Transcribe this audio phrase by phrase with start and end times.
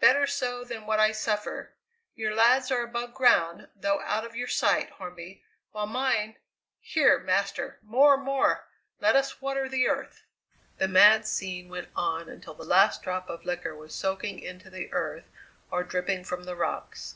[0.00, 1.70] Better so than what I suffer.
[2.16, 6.34] Your lads are above ground, though out of your sight, Hornby, while mine
[6.80, 8.16] Here, Master, more!
[8.16, 8.64] more!
[9.00, 10.24] let us water the earth."
[10.78, 14.92] The mad scene went on until the last drop of liquor was soaking into the
[14.92, 15.30] earth
[15.70, 17.14] or dripping from the rocks.